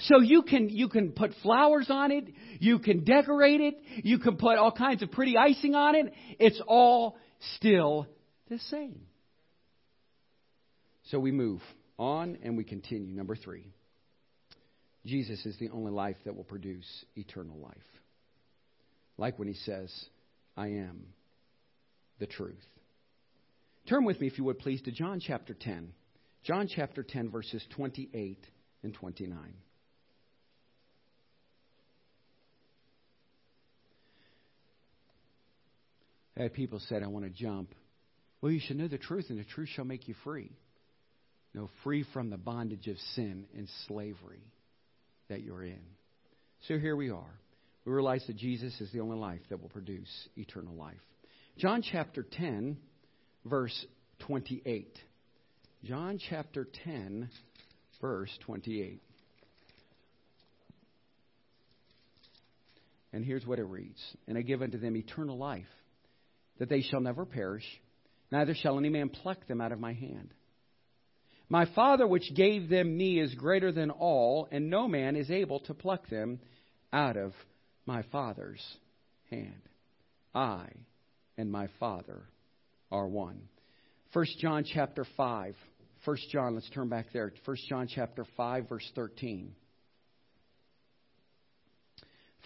[0.00, 2.28] So you can you can put flowers on it,
[2.60, 6.12] you can decorate it, you can put all kinds of pretty icing on it.
[6.38, 7.16] It's all
[7.56, 8.06] still
[8.48, 9.00] the same.
[11.10, 11.60] So we move
[11.98, 13.14] on and we continue.
[13.14, 13.72] Number three
[15.04, 17.76] Jesus is the only life that will produce eternal life.
[19.16, 19.92] Like when he says,
[20.56, 21.06] I am
[22.20, 22.54] the truth.
[23.88, 25.92] Turn with me, if you would please, to John chapter 10.
[26.44, 28.38] John chapter 10, verses 28
[28.82, 29.54] and 29.
[36.42, 37.74] Had people said, I want to jump
[38.40, 40.50] Well, you should know the truth, and the truth shall make you free.
[41.54, 44.44] No, free from the bondage of sin and slavery
[45.28, 45.80] that you're in.
[46.68, 47.38] So here we are.
[47.84, 51.00] We realize that Jesus is the only life that will produce eternal life.
[51.56, 52.76] John chapter 10,
[53.44, 53.86] verse
[54.20, 54.98] 28.
[55.84, 57.28] John chapter 10,
[58.00, 59.00] verse 28.
[63.12, 65.66] And here's what it reads And I give unto them eternal life,
[66.58, 67.64] that they shall never perish,
[68.30, 70.32] neither shall any man pluck them out of my hand.
[71.48, 75.60] My Father which gave them me is greater than all, and no man is able
[75.60, 76.40] to pluck them
[76.92, 77.32] out of
[77.86, 78.62] my Father's
[79.30, 79.62] hand.
[80.34, 80.66] I
[81.38, 82.22] and my Father
[82.90, 83.40] are one.
[84.12, 85.54] 1 John chapter 5.
[86.04, 87.32] 1 John, let's turn back there.
[87.44, 89.52] 1 John chapter 5 verse 13.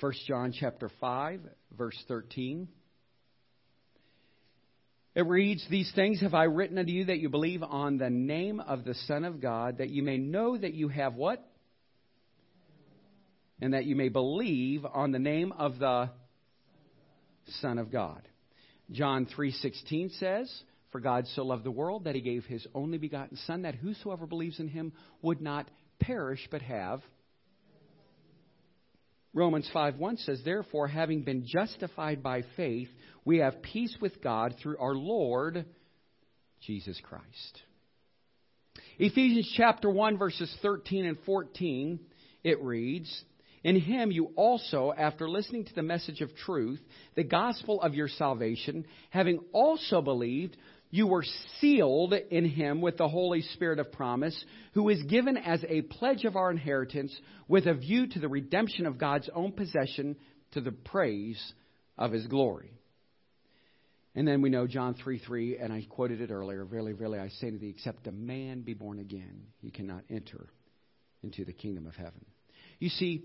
[0.00, 1.40] 1 John chapter 5
[1.76, 2.68] verse 13.
[5.14, 8.60] It reads, These things have I written unto you that you believe on the name
[8.60, 11.46] of the Son of God, that you may know that you have what?
[13.60, 16.10] And that you may believe on the name of the
[17.60, 18.22] Son of God.
[18.90, 23.36] John 3:16 says, "For God so loved the world that he gave his only begotten
[23.36, 27.02] son that whosoever believes in him would not perish but have
[29.34, 32.90] Romans 5:1 says, "Therefore, having been justified by faith,
[33.24, 35.64] we have peace with God through our Lord
[36.60, 37.62] Jesus Christ."
[38.98, 41.98] Ephesians chapter 1 verses 13 and 14,
[42.44, 43.24] it reads,
[43.64, 46.80] in him you also, after listening to the message of truth,
[47.14, 50.56] the gospel of your salvation, having also believed,
[50.92, 51.24] you were
[51.58, 56.24] sealed in him with the Holy Spirit of promise, who is given as a pledge
[56.24, 60.16] of our inheritance with a view to the redemption of God's own possession
[60.52, 61.42] to the praise
[61.96, 62.78] of his glory.
[64.14, 67.28] And then we know John 3 3, and I quoted it earlier Verily, verily, I
[67.28, 70.46] say to thee, except a man be born again, he cannot enter
[71.22, 72.26] into the kingdom of heaven.
[72.78, 73.24] You see,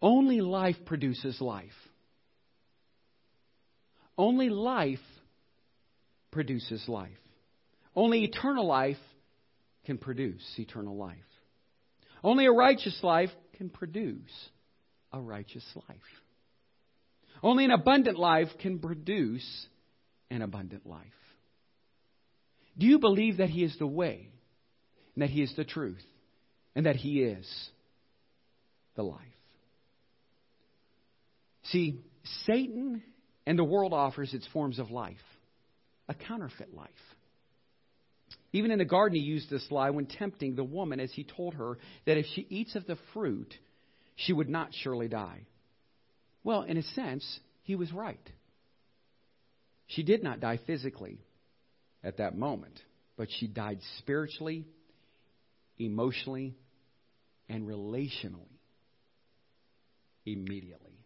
[0.00, 1.66] only life produces life.
[4.16, 5.00] Only life
[6.30, 7.10] produces life.
[7.94, 8.98] Only eternal life
[9.84, 11.16] can produce eternal life.
[12.22, 14.50] Only a righteous life can produce
[15.12, 15.98] a righteous life.
[17.42, 19.66] Only an abundant life can produce
[20.30, 21.04] an abundant life.
[22.76, 24.28] Do you believe that He is the way,
[25.14, 26.04] and that He is the truth,
[26.74, 27.46] and that He is
[28.96, 29.20] the life?
[31.64, 32.00] See,
[32.46, 33.02] Satan
[33.46, 35.16] and the world offers its forms of life
[36.08, 36.90] a counterfeit life.
[38.52, 41.54] Even in the garden, he used this lie when tempting the woman as he told
[41.54, 43.52] her that if she eats of the fruit,
[44.14, 45.40] she would not surely die.
[46.42, 48.20] Well, in a sense, he was right.
[49.88, 51.20] She did not die physically
[52.02, 52.80] at that moment,
[53.16, 54.64] but she died spiritually,
[55.78, 56.54] emotionally,
[57.48, 58.56] and relationally
[60.24, 60.98] immediately.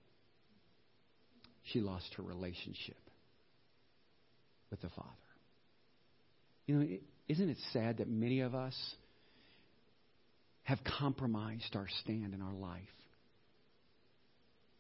[1.65, 2.97] She lost her relationship
[4.71, 5.09] with the Father.
[6.67, 6.87] You know,
[7.29, 8.75] isn't it sad that many of us
[10.63, 12.81] have compromised our stand in our life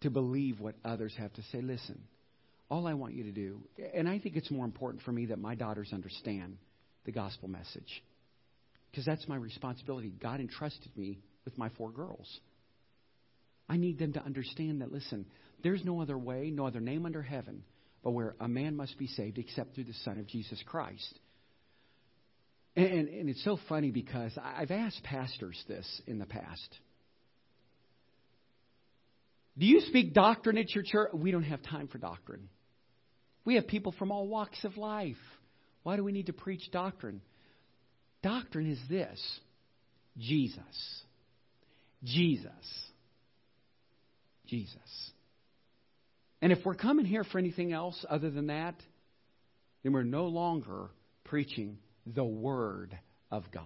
[0.02, 1.60] to believe what others have to say?
[1.60, 2.00] Listen,
[2.70, 3.60] all I want you to do,
[3.94, 6.58] and I think it's more important for me that my daughters understand
[7.04, 8.02] the gospel message
[8.90, 10.12] because that's my responsibility.
[10.20, 12.28] God entrusted me with my four girls.
[13.68, 15.26] I need them to understand that, listen,
[15.62, 17.62] there's no other way, no other name under heaven
[18.02, 21.18] but where a man must be saved except through the Son of Jesus Christ.
[22.76, 26.78] And, and, it's so funny because I've asked pastors this in the past.
[29.58, 31.10] Do you speak doctrine at your church?
[31.12, 32.48] We don't have time for doctrine.
[33.44, 35.16] We have people from all walks of life.
[35.82, 37.20] Why do we need to preach doctrine?
[38.22, 39.20] Doctrine is this
[40.16, 41.02] Jesus.
[42.04, 42.50] Jesus.
[44.46, 45.10] Jesus.
[46.42, 48.74] And if we're coming here for anything else other than that,
[49.82, 50.90] then we're no longer
[51.24, 52.96] preaching the Word
[53.30, 53.64] of God.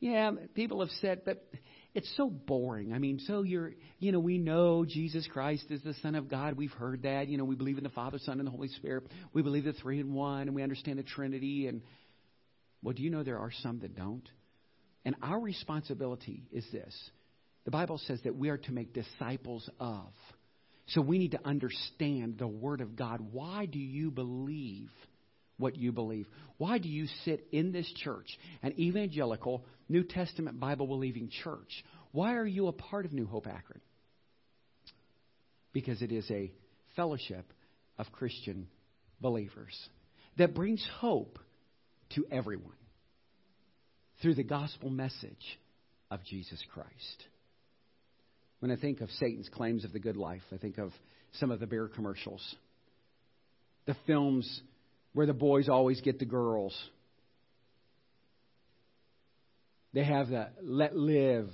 [0.00, 1.46] Yeah, people have said, but
[1.94, 2.92] it's so boring.
[2.92, 6.58] I mean, so you're, you know, we know Jesus Christ is the Son of God.
[6.58, 7.28] We've heard that.
[7.28, 9.04] You know, we believe in the Father, Son, and the Holy Spirit.
[9.32, 11.68] We believe the three in one, and we understand the Trinity.
[11.68, 11.80] And,
[12.82, 14.28] well, do you know there are some that don't?
[15.06, 16.94] And our responsibility is this
[17.64, 20.08] the Bible says that we are to make disciples of.
[20.88, 23.20] So we need to understand the Word of God.
[23.32, 24.90] Why do you believe
[25.56, 26.26] what you believe?
[26.58, 28.26] Why do you sit in this church,
[28.62, 31.84] an evangelical, New Testament, Bible believing church?
[32.12, 33.80] Why are you a part of New Hope Akron?
[35.72, 36.52] Because it is a
[36.96, 37.52] fellowship
[37.98, 38.68] of Christian
[39.20, 39.74] believers.
[40.36, 41.38] that brings hope
[42.14, 42.72] to everyone
[44.22, 45.58] through the gospel message
[46.10, 47.24] of Jesus Christ.
[48.64, 50.90] When I think of Satan's claims of the good life, I think of
[51.32, 52.42] some of the beer commercials,
[53.84, 54.62] the films
[55.12, 56.74] where the boys always get the girls.
[59.92, 61.50] They have the let live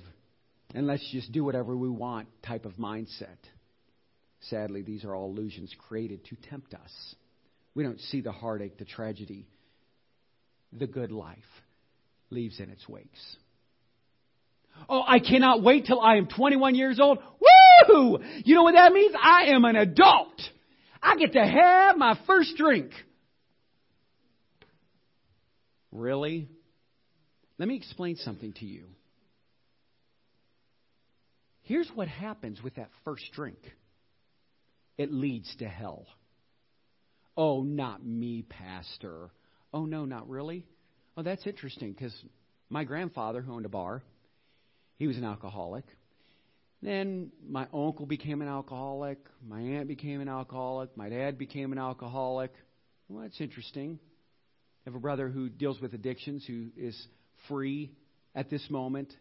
[0.73, 3.39] and let's just do whatever we want type of mindset.
[4.43, 7.15] Sadly, these are all illusions created to tempt us.
[7.75, 9.49] We don't see the heartache, the tragedy,
[10.71, 11.37] the good life
[12.29, 13.35] leaves in its wakes.
[14.89, 17.19] Oh, I cannot wait till I am 21 years old.
[17.87, 18.19] Woo!
[18.43, 19.15] You know what that means?
[19.21, 20.41] I am an adult.
[21.01, 22.91] I get to have my first drink.
[25.91, 26.47] Really?
[27.57, 28.85] Let me explain something to you.
[31.63, 33.57] Here's what happens with that first drink
[34.97, 36.05] it leads to hell.
[37.37, 39.29] Oh, not me, Pastor.
[39.73, 40.65] Oh, no, not really.
[41.15, 42.15] Oh, that's interesting because
[42.69, 44.03] my grandfather, who owned a bar,
[45.01, 45.83] he was an alcoholic.
[46.83, 49.17] Then my uncle became an alcoholic.
[49.43, 50.95] My aunt became an alcoholic.
[50.95, 52.51] My dad became an alcoholic.
[53.09, 53.97] Well, that's interesting.
[53.97, 56.95] I have a brother who deals with addictions who is
[57.47, 57.93] free
[58.35, 59.11] at this moment.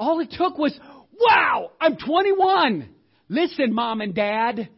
[0.00, 0.74] All it took was,
[1.12, 2.88] wow, I'm 21.
[3.28, 4.70] Listen, mom and dad,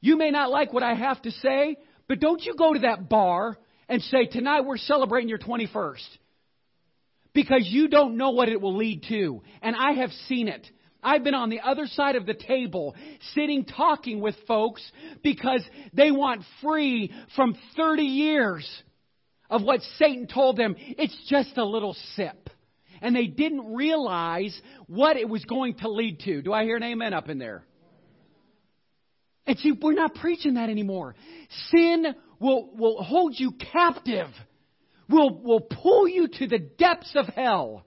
[0.00, 3.08] you may not like what I have to say, but don't you go to that
[3.08, 3.58] bar
[3.88, 6.06] and say, tonight we're celebrating your 21st
[7.38, 9.40] because you don't know what it will lead to.
[9.62, 10.66] And I have seen it.
[11.04, 12.96] I've been on the other side of the table,
[13.32, 14.82] sitting talking with folks
[15.22, 15.62] because
[15.92, 18.68] they want free from 30 years
[19.48, 20.74] of what Satan told them.
[20.76, 22.50] It's just a little sip.
[23.00, 26.42] And they didn't realize what it was going to lead to.
[26.42, 27.62] Do I hear an amen up in there?
[29.46, 31.14] And see, we're not preaching that anymore.
[31.70, 32.04] Sin
[32.40, 34.26] will, will hold you captive
[35.08, 37.84] will, will pull you to the depths of hell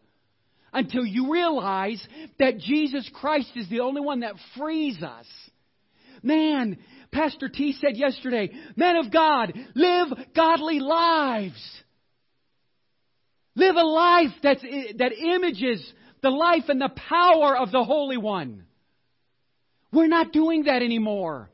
[0.73, 2.05] until you realize
[2.39, 5.25] that Jesus Christ is the only one that frees us.
[6.23, 6.77] Man,
[7.11, 11.81] Pastor T said yesterday, men of God, live godly lives.
[13.55, 18.63] Live a life that's, that images the life and the power of the Holy One.
[19.91, 21.49] We're not doing that anymore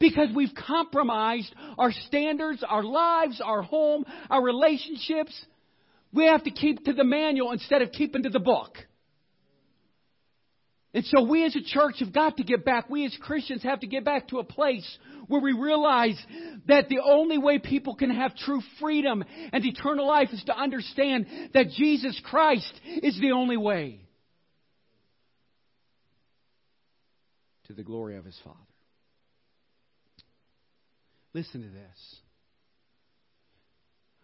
[0.00, 5.38] because we've compromised our standards, our lives, our home, our relationships.
[6.12, 8.76] We have to keep to the manual instead of keeping to the book.
[10.92, 13.80] And so we as a church have got to get back, we as Christians have
[13.80, 14.98] to get back to a place
[15.28, 16.20] where we realize
[16.66, 19.22] that the only way people can have true freedom
[19.52, 24.00] and eternal life is to understand that Jesus Christ is the only way
[27.68, 28.69] to the glory of his Father.
[31.32, 32.16] Listen to this.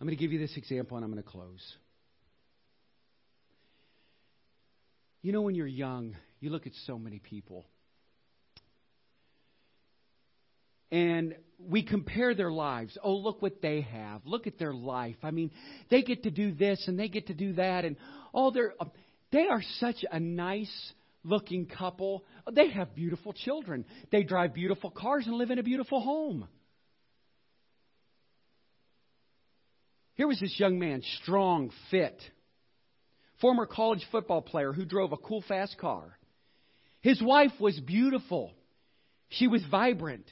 [0.00, 1.62] I'm going to give you this example and I'm going to close.
[5.22, 7.64] You know, when you're young, you look at so many people.
[10.92, 12.96] And we compare their lives.
[13.02, 14.22] Oh, look what they have.
[14.24, 15.16] Look at their life.
[15.22, 15.50] I mean,
[15.90, 17.84] they get to do this and they get to do that.
[17.84, 17.96] And
[18.34, 18.90] oh, they're, um,
[19.32, 20.92] they are such a nice
[21.24, 22.24] looking couple.
[22.52, 23.84] They have beautiful children.
[24.12, 26.46] They drive beautiful cars and live in a beautiful home.
[30.16, 32.20] Here was this young man, strong, fit,
[33.40, 36.18] former college football player who drove a cool, fast car.
[37.02, 38.52] His wife was beautiful.
[39.28, 40.24] She was vibrant,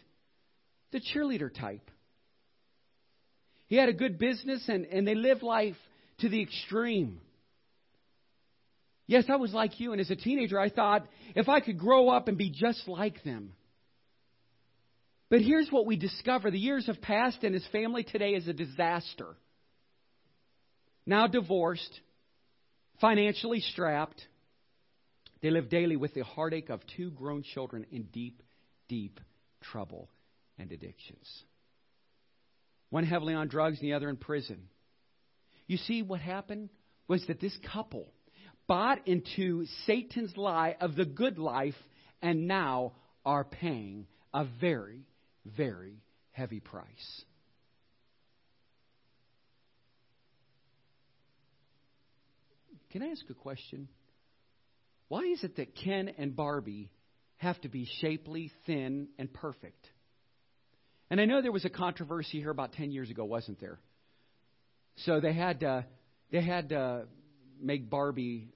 [0.90, 1.90] the cheerleader type.
[3.66, 5.76] He had a good business and, and they lived life
[6.20, 7.20] to the extreme.
[9.06, 12.08] Yes, I was like you, and as a teenager, I thought if I could grow
[12.08, 13.52] up and be just like them.
[15.28, 18.54] But here's what we discover the years have passed, and his family today is a
[18.54, 19.36] disaster
[21.06, 22.00] now divorced,
[23.00, 24.22] financially strapped.
[25.42, 28.42] They live daily with the heartache of two grown children in deep,
[28.88, 29.20] deep
[29.60, 30.08] trouble
[30.58, 31.28] and addictions.
[32.90, 34.68] One heavily on drugs and the other in prison.
[35.66, 36.70] You see, what happened
[37.08, 38.12] was that this couple
[38.66, 41.74] bought into Satan's lie of the good life
[42.22, 42.92] and now
[43.24, 45.06] are paying a very,
[45.44, 46.02] very
[46.32, 47.24] heavy price.
[52.94, 53.88] Can I ask a question?
[55.08, 56.92] Why is it that Ken and Barbie
[57.38, 59.84] have to be shapely, thin, and perfect?
[61.10, 63.80] And I know there was a controversy here about 10 years ago, wasn't there?
[64.98, 65.84] So they had to,
[66.30, 67.06] they had to
[67.60, 68.54] make Barbie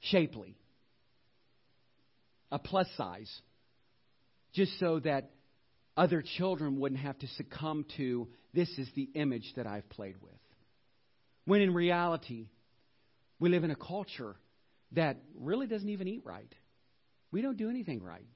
[0.00, 0.56] shapely,
[2.50, 3.30] a plus size,
[4.54, 5.32] just so that
[5.98, 10.32] other children wouldn't have to succumb to this is the image that I've played with.
[11.44, 12.48] When in reality,
[13.38, 14.36] we live in a culture
[14.92, 16.52] that really doesn't even eat right.
[17.30, 18.26] We don't do anything right.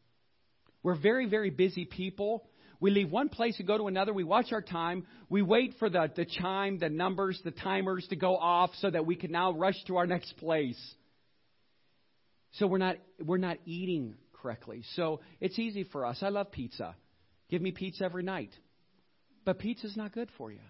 [0.83, 2.49] We're very, very busy people.
[2.81, 4.13] We leave one place and go to another.
[4.13, 5.07] We watch our time.
[5.29, 9.07] We wait for the, the chime, the numbers, the timers to go off so that
[9.07, 10.79] we can now rush to our next place.
[12.53, 14.83] So we're not, we're not eating correctly.
[14.95, 16.19] So it's easy for us.
[16.23, 16.95] I love pizza.
[17.51, 18.51] Give me pizza every night.
[19.45, 20.61] But pizza's not good for you.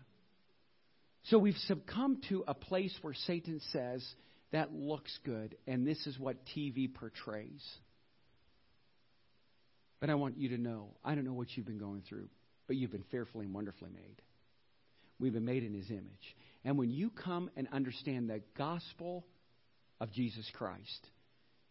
[1.25, 4.07] So we've succumbed to a place where Satan says,
[4.53, 7.63] that looks good, and this is what TV portrays.
[10.01, 12.29] But I want you to know I don't know what you've been going through,
[12.67, 14.23] but you've been fearfully and wonderfully made.
[15.21, 16.37] We've been made in His image.
[16.65, 19.27] And when you come and understand the gospel
[20.01, 21.07] of Jesus Christ,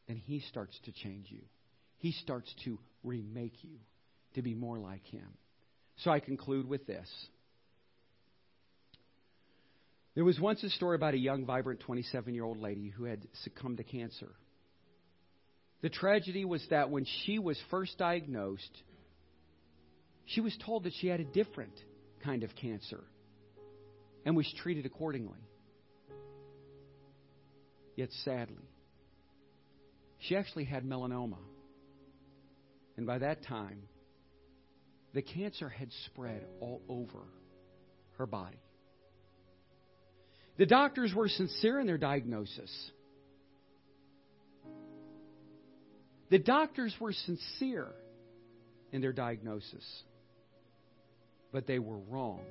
[0.07, 1.41] then He starts to change you.
[1.97, 3.77] He starts to remake you
[4.35, 5.27] to be more like Him.
[5.97, 7.09] So I conclude with this.
[10.18, 13.28] There was once a story about a young, vibrant 27 year old lady who had
[13.43, 14.32] succumbed to cancer.
[15.84, 18.82] The tragedy was that when she was first diagnosed,
[20.26, 21.80] she was told that she had a different
[22.24, 23.03] kind of cancer
[24.26, 25.38] and was treated accordingly.
[27.95, 28.72] Yet sadly,
[30.22, 31.38] she actually had melanoma.
[32.97, 33.84] And by that time,
[35.13, 37.20] the cancer had spread all over
[38.18, 38.57] her body.
[40.58, 42.91] The doctors were sincere in their diagnosis.
[46.30, 47.88] The doctors were sincere
[48.91, 50.03] in their diagnosis,
[51.51, 52.41] but they were wrong.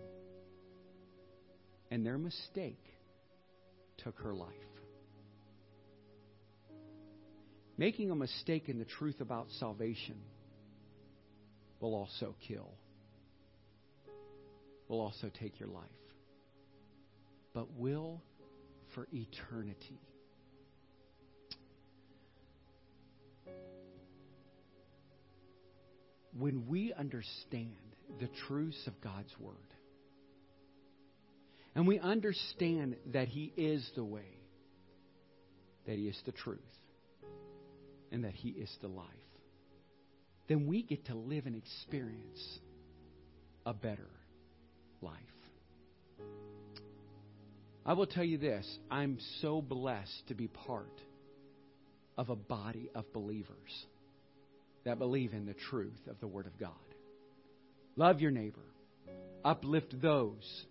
[1.91, 2.83] And their mistake
[3.99, 4.53] took her life.
[7.79, 10.17] Making a mistake in the truth about salvation
[11.81, 12.71] will also kill,
[14.89, 15.85] will also take your life,
[17.57, 18.21] but will
[18.95, 19.99] for eternity.
[26.39, 27.73] when we understand
[28.21, 29.57] the truths of God's Word,
[31.75, 34.39] and we understand that He is the way,
[35.87, 36.61] that He is the truth,
[38.13, 39.07] and that He is the life,
[40.47, 42.59] then we get to live and experience
[43.65, 44.11] a better
[45.01, 45.15] life.
[47.87, 51.01] I will tell you this I'm so blessed to be part
[52.19, 53.87] of a body of believers
[54.85, 56.71] that believe in the truth of the Word of God.
[57.95, 58.61] Love your neighbor.
[59.45, 60.65] Uplift those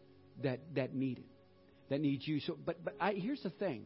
[0.43, 1.25] that, that need it,
[1.89, 2.41] that need you.
[2.41, 3.85] So, but but I, here's the thing.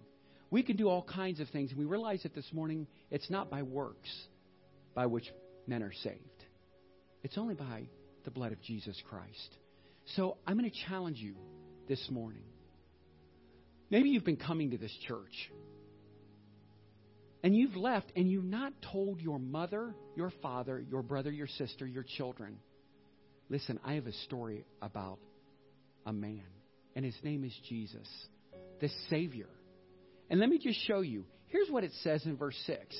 [0.49, 3.51] We can do all kinds of things, and we realize that this morning it's not
[3.51, 4.09] by works
[4.95, 5.25] by which
[5.67, 6.17] men are saved.
[7.23, 7.83] It's only by
[8.25, 9.55] the blood of Jesus Christ.
[10.15, 11.35] So I'm going to challenge you
[11.87, 12.41] this morning.
[13.89, 15.51] Maybe you've been coming to this church
[17.43, 21.87] and you've left and you've not told your mother, your father, your brother, your sister,
[21.87, 22.57] your children.
[23.49, 25.19] Listen, I have a story about
[26.05, 26.43] a man,
[26.95, 28.07] and his name is Jesus,
[28.79, 29.49] the Savior.
[30.29, 31.25] And let me just show you.
[31.47, 32.95] Here's what it says in verse 6.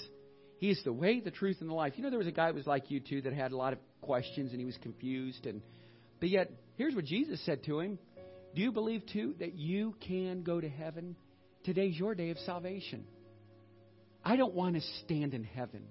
[0.57, 1.93] He is the way, the truth, and the life.
[1.95, 3.73] You know, there was a guy who was like you too that had a lot
[3.73, 5.45] of questions and he was confused.
[5.45, 5.61] And
[6.19, 7.99] but yet, here's what Jesus said to him:
[8.56, 11.16] Do you believe too that you can go to heaven?
[11.64, 13.06] Today's your day of salvation.
[14.24, 15.84] I don't want to stand in heaven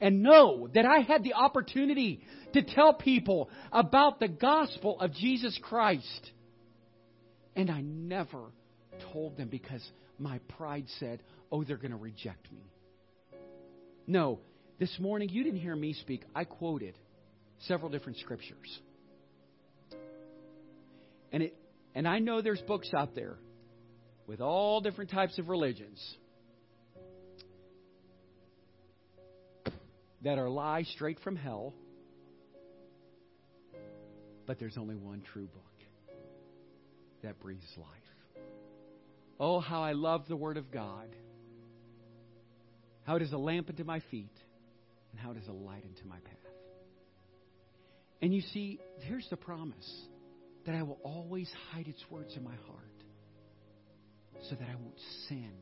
[0.00, 2.20] and know that I had the opportunity
[2.52, 6.30] to tell people about the gospel of Jesus Christ.
[7.56, 8.44] And I never
[9.12, 9.82] told them because
[10.18, 12.62] my pride said, oh, they're going to reject me.
[14.06, 14.38] No,
[14.78, 16.24] this morning you didn't hear me speak.
[16.34, 16.94] I quoted
[17.66, 18.78] several different scriptures.
[21.32, 21.56] And it
[21.98, 23.34] and I know there's books out there
[24.28, 26.00] with all different types of religions.
[30.22, 31.74] that are lies straight from hell,
[34.46, 35.62] but there's only one true book
[37.22, 37.86] that breathes life.
[39.38, 41.08] Oh, how I love the Word of God.
[43.04, 44.36] How it is a lamp unto my feet,
[45.12, 46.52] and how it is a light unto my path.
[48.20, 50.08] And you see, here's the promise
[50.68, 53.02] that I will always hide its words in my heart
[54.50, 55.54] so that I won't sin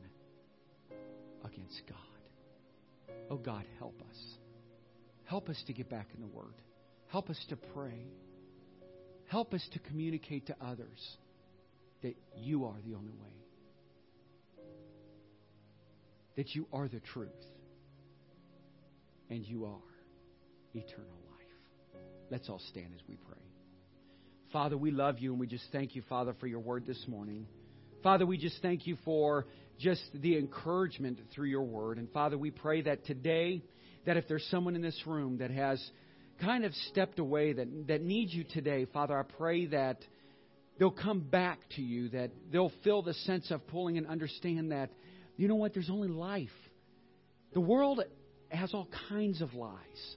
[1.45, 3.15] against God.
[3.31, 4.17] Oh, God, help us.
[5.23, 6.55] Help us to get back in the Word.
[7.07, 8.05] Help us to pray.
[9.27, 11.15] Help us to communicate to others
[12.03, 14.65] that you are the only way,
[16.35, 17.29] that you are the truth,
[19.29, 19.79] and you are
[20.73, 22.01] eternal life.
[22.29, 23.46] Let's all stand as we pray.
[24.53, 27.45] Father, we love you and we just thank you, Father, for your word this morning.
[28.01, 29.45] Father, we just thank you for
[29.77, 31.97] just the encouragement through your word.
[31.97, 33.61] And Father, we pray that today,
[34.05, 35.83] that if there's someone in this room that has
[36.39, 39.97] kind of stepped away, that, that needs you today, Father, I pray that
[40.79, 44.91] they'll come back to you, that they'll feel the sense of pulling and understand that,
[45.35, 46.47] you know what, there's only life.
[47.53, 48.01] The world
[48.47, 50.15] has all kinds of lies.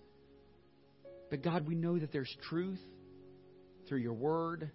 [1.31, 2.79] But God, we know that there's truth
[3.91, 4.71] through your word,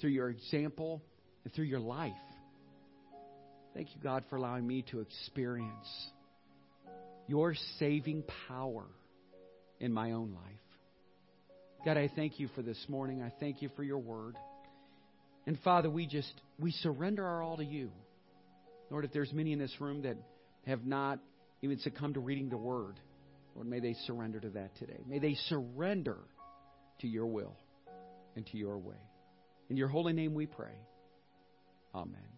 [0.00, 1.02] through your example,
[1.44, 2.12] and through your life.
[3.74, 6.10] Thank you, God, for allowing me to experience
[7.26, 8.86] your saving power
[9.80, 11.84] in my own life.
[11.84, 13.22] God, I thank you for this morning.
[13.22, 14.34] I thank you for your word.
[15.46, 17.90] And Father, we just we surrender our all to you.
[18.90, 20.16] Lord, if there's many in this room that
[20.66, 21.18] have not
[21.60, 22.98] even succumbed to reading the word,
[23.54, 25.00] Lord, may they surrender to that today.
[25.06, 26.16] May they surrender
[27.02, 27.54] to your will
[28.38, 28.94] and to your way.
[29.68, 30.78] In your holy name we pray.
[31.92, 32.37] Amen.